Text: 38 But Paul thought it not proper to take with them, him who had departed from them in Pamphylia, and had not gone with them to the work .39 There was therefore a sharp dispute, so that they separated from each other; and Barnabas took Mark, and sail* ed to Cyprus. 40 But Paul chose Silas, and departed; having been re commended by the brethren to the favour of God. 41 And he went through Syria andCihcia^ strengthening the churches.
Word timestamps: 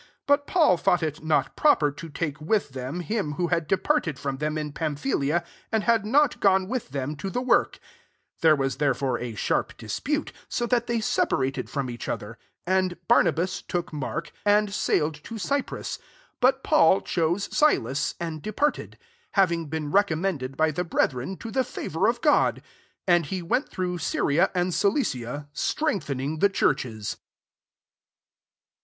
38 0.25 0.25
But 0.25 0.47
Paul 0.47 0.77
thought 0.77 1.03
it 1.03 1.23
not 1.23 1.55
proper 1.55 1.91
to 1.91 2.09
take 2.09 2.41
with 2.41 2.69
them, 2.69 3.01
him 3.01 3.33
who 3.33 3.49
had 3.49 3.67
departed 3.67 4.17
from 4.17 4.37
them 4.37 4.57
in 4.57 4.73
Pamphylia, 4.73 5.43
and 5.71 5.83
had 5.83 6.07
not 6.07 6.39
gone 6.39 6.67
with 6.67 6.89
them 6.89 7.15
to 7.17 7.29
the 7.29 7.39
work 7.39 7.73
.39 8.37 8.41
There 8.41 8.55
was 8.55 8.75
therefore 8.77 9.19
a 9.19 9.35
sharp 9.35 9.77
dispute, 9.77 10.33
so 10.49 10.65
that 10.65 10.87
they 10.87 11.01
separated 11.01 11.69
from 11.69 11.87
each 11.87 12.09
other; 12.09 12.39
and 12.65 12.97
Barnabas 13.07 13.61
took 13.61 13.93
Mark, 13.93 14.31
and 14.43 14.73
sail* 14.73 15.09
ed 15.09 15.23
to 15.23 15.37
Cyprus. 15.37 15.97
40 15.97 16.07
But 16.39 16.63
Paul 16.63 17.01
chose 17.01 17.55
Silas, 17.55 18.15
and 18.19 18.41
departed; 18.41 18.97
having 19.33 19.67
been 19.67 19.91
re 19.91 20.01
commended 20.01 20.57
by 20.57 20.71
the 20.71 20.83
brethren 20.83 21.37
to 21.37 21.51
the 21.51 21.63
favour 21.63 22.07
of 22.07 22.21
God. 22.21 22.63
41 23.05 23.15
And 23.15 23.25
he 23.27 23.41
went 23.43 23.69
through 23.69 23.99
Syria 23.99 24.49
andCihcia^ 24.55 25.47
strengthening 25.53 26.39
the 26.39 26.49
churches. 26.49 27.17